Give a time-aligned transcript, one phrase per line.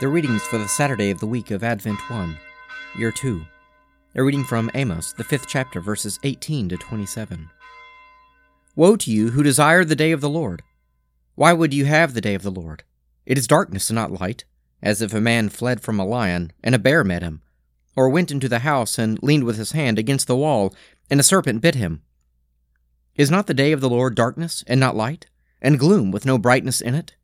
[0.00, 2.36] The readings for the Saturday of the week of Advent 1,
[2.98, 3.44] Year 2.
[4.16, 7.48] A reading from Amos, the fifth chapter, verses 18 to 27.
[8.74, 10.64] Woe to you who desire the day of the Lord!
[11.36, 12.82] Why would you have the day of the Lord?
[13.24, 14.44] It is darkness and not light,
[14.82, 17.42] as if a man fled from a lion, and a bear met him,
[17.94, 20.74] or went into the house and leaned with his hand against the wall,
[21.08, 22.02] and a serpent bit him.
[23.14, 25.26] Is not the day of the Lord darkness and not light,
[25.62, 27.14] and gloom with no brightness in it?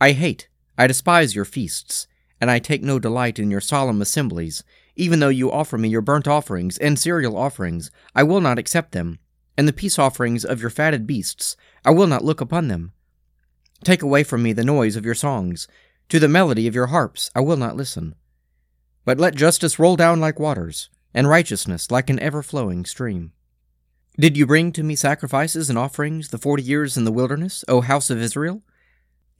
[0.00, 2.06] I hate, I despise your feasts,
[2.40, 4.64] and I take no delight in your solemn assemblies.
[4.96, 8.92] Even though you offer me your burnt offerings and cereal offerings, I will not accept
[8.92, 9.18] them,
[9.56, 12.92] and the peace offerings of your fatted beasts, I will not look upon them.
[13.82, 15.68] Take away from me the noise of your songs.
[16.08, 18.14] To the melody of your harps I will not listen.
[19.04, 23.32] But let justice roll down like waters, and righteousness like an ever flowing stream.
[24.18, 27.80] Did you bring to me sacrifices and offerings the forty years in the wilderness, O
[27.80, 28.62] house of Israel?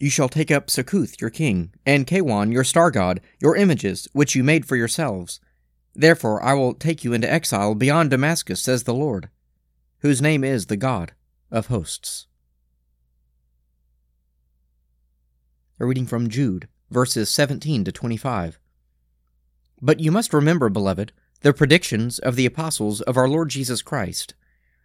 [0.05, 4.35] You shall take up Sakkuth your king, and Kaiwan your star god, your images, which
[4.35, 5.41] you made for yourselves.
[5.95, 9.31] Therefore I will take you into exile beyond Damascus, says the Lord,
[10.01, 11.15] whose name is the God
[11.51, 12.27] of hosts.
[15.81, 18.61] A reading from Jude, verses 17 to 25.
[19.81, 24.35] But you must remember, beloved, the predictions of the apostles of our Lord Jesus Christ.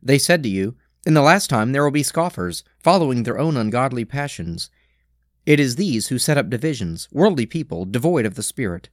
[0.02, 3.58] They said to you, In the last time there will be scoffers, following their own
[3.58, 4.70] ungodly passions
[5.50, 8.88] it is these who set up divisions, worldly people, devoid of the Spirit.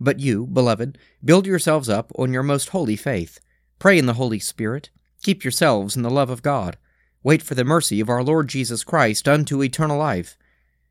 [0.00, 3.38] But you, beloved, build yourselves up on your most holy faith.
[3.78, 4.88] Pray in the Holy Spirit.
[5.22, 6.78] Keep yourselves in the love of God.
[7.22, 10.38] Wait for the mercy of our Lord Jesus Christ unto eternal life.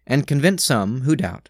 [0.05, 1.49] And convince some who doubt.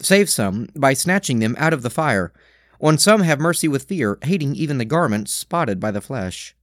[0.00, 2.34] Save some by snatching them out of the fire.
[2.82, 6.54] On some have mercy with fear, hating even the garments spotted by the flesh.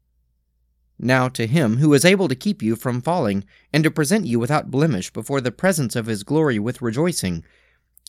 [0.98, 4.40] Now to him who is able to keep you from falling, and to present you
[4.40, 7.44] without blemish before the presence of his glory with rejoicing,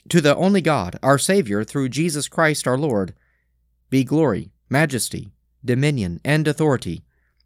[0.08, 3.14] to the only God, our Saviour, through Jesus Christ our Lord,
[3.90, 5.32] be glory, majesty,
[5.64, 7.02] dominion, and authority,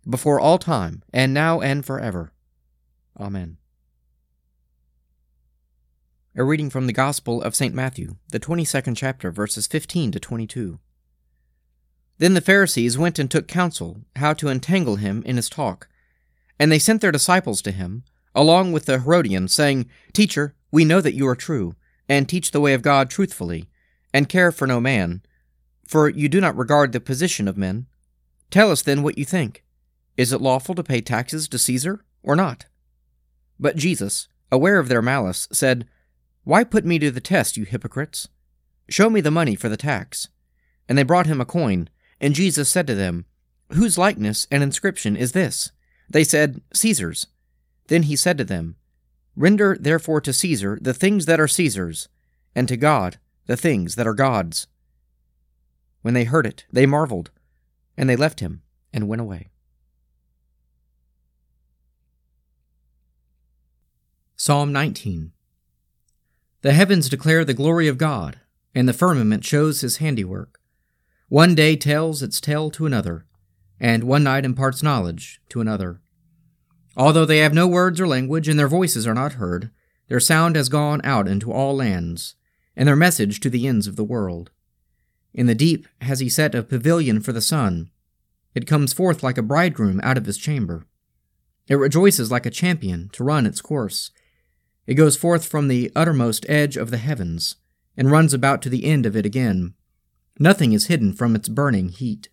[0.09, 2.33] before all time, and now and forever.
[3.19, 3.57] Amen.
[6.37, 7.75] A reading from the Gospel of St.
[7.75, 10.78] Matthew, the 22nd chapter, verses 15 to 22.
[12.21, 15.89] Then the Pharisees went and took counsel how to entangle him in his talk.
[16.59, 18.05] And they sent their disciples to him,
[18.35, 21.77] along with the Herodians, saying, Teacher, we know that you are true,
[22.11, 23.71] and teach the way of God truthfully,
[24.13, 25.23] and care for no man,
[25.89, 27.87] for you do not regard the position of men.
[28.51, 29.65] Tell us then what you think.
[30.19, 32.67] Is it lawful to pay taxes to Caesar, or not?
[33.59, 35.89] But Jesus, aware of their malice, said,
[36.45, 38.29] Why put me to the test, you hypocrites?
[38.91, 40.29] Show me the money for the tax.
[40.87, 41.89] And they brought him a coin
[42.21, 43.25] and Jesus said to them,
[43.73, 45.71] Whose likeness and inscription is this?
[46.09, 47.27] They said, Caesar's.
[47.87, 48.77] Then he said to them,
[49.37, 52.09] Render therefore to Caesar the things that are Caesar's,
[52.55, 54.67] and to God the things that are God's.
[56.03, 57.31] When they heard it, they marveled,
[57.97, 59.51] and they left him and went away.
[64.37, 65.33] Psalm 19
[66.63, 68.41] The heavens declare the glory of God,
[68.75, 70.59] and the firmament shows his handiwork.
[71.31, 73.25] One day tells its tale to another,
[73.79, 76.01] and one night imparts knowledge to another.
[76.97, 79.71] Although they have no words or language, and their voices are not heard,
[80.09, 82.35] their sound has gone out into all lands,
[82.75, 84.51] and their message to the ends of the world.
[85.33, 87.93] In the deep has he set a pavilion for the sun.
[88.53, 90.89] It comes forth like a bridegroom out of his chamber.
[91.69, 94.11] It rejoices like a champion to run its course.
[94.85, 97.55] It goes forth from the uttermost edge of the heavens,
[97.97, 99.75] and runs about to the end of it again.
[100.43, 102.31] Nothing is hidden from its burning heat.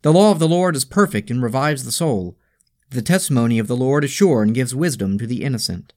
[0.00, 2.38] The law of the Lord is perfect and revives the soul.
[2.88, 5.92] The testimony of the Lord is sure and gives wisdom to the innocent.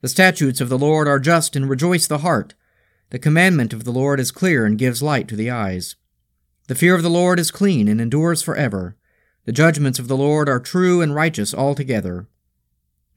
[0.00, 2.54] The statutes of the Lord are just and rejoice the heart.
[3.10, 5.96] The commandment of the Lord is clear and gives light to the eyes.
[6.68, 8.96] The fear of the Lord is clean and endures forever.
[9.44, 12.28] The judgments of the Lord are true and righteous altogether.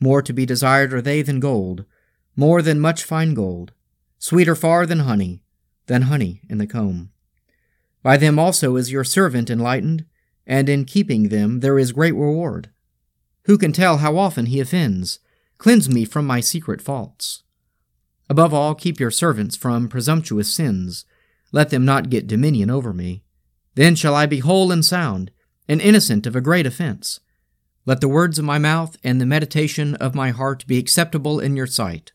[0.01, 1.85] More to be desired are they than gold,
[2.35, 3.71] more than much fine gold,
[4.19, 5.41] sweeter far than honey,
[5.85, 7.11] than honey in the comb.
[8.05, 10.05] By them also is your servant enlightened,
[10.45, 12.69] and in keeping them there is great reward.
[13.45, 15.17] Who can tell how often he offends?
[15.57, 17.41] Cleanse me from my secret faults.
[18.29, 21.05] Above all, keep your servants from presumptuous sins.
[21.51, 23.23] Let them not get dominion over me.
[23.73, 25.31] Then shall I be whole and sound,
[25.67, 27.19] and innocent of a great offense.
[27.87, 31.55] Let the words of my mouth and the meditation of my heart be acceptable in
[31.55, 32.11] your sight,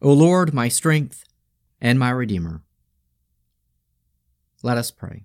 [0.00, 1.24] O Lord, my strength
[1.80, 2.62] and my Redeemer.
[4.62, 5.24] Let us pray.